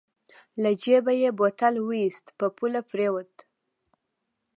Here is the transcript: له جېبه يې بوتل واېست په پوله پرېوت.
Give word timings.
له 0.61 0.71
جېبه 0.83 1.13
يې 1.21 1.29
بوتل 1.37 1.75
واېست 1.87 2.25
په 2.37 2.45
پوله 2.57 2.81
پرېوت. 2.91 3.33